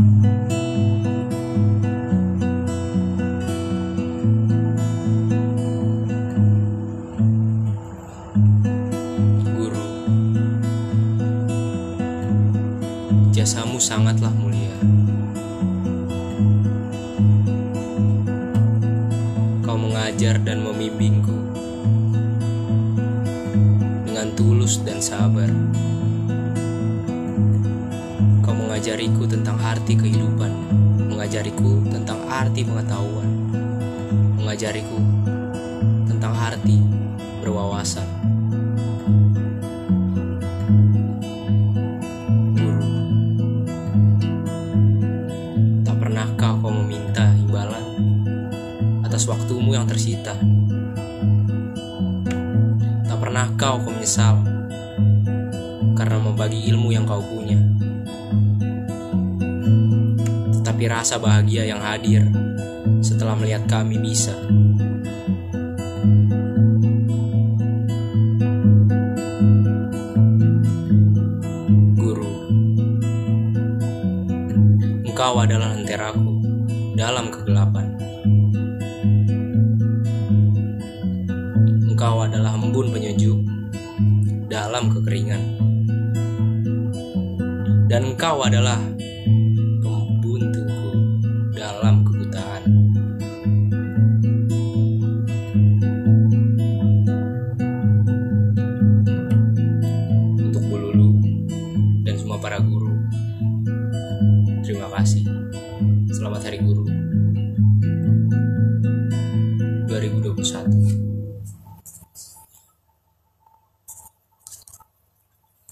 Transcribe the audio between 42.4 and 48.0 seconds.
Guru, tak pernahkah kau meminta imbalan